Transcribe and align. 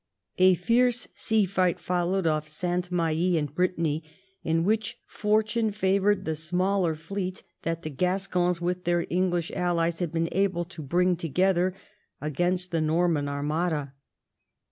A 0.39 0.55
fierce 0.55 1.07
sea 1.13 1.45
fight 1.45 1.79
followed 1.79 2.25
off" 2.25 2.47
Saint 2.47 2.91
Mahe 2.91 3.37
in 3.37 3.45
Brittany, 3.45 4.03
in 4.43 4.63
which 4.63 4.97
fortune 5.05 5.69
favoured 5.69 6.25
the 6.25 6.35
smaller 6.35 6.95
fleet 6.95 7.43
that 7.61 7.83
the 7.83 7.91
Gascons 7.91 8.59
with 8.59 8.85
their 8.85 9.05
English 9.11 9.51
allies 9.51 9.99
had 9.99 10.11
been 10.11 10.29
able 10.31 10.65
to 10.65 10.81
bring 10.81 11.15
together 11.15 11.75
against 12.19 12.71
the 12.71 12.81
Norman 12.81 13.29
Armada. 13.29 13.93